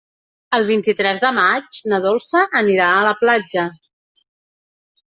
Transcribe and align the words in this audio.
El 0.57 0.63
vint-i-tres 0.69 1.21
de 1.25 1.31
maig 1.41 1.79
na 1.93 2.01
Dolça 2.07 2.43
anirà 2.65 2.91
a 2.97 3.07
la 3.11 3.15
platja. 3.23 3.71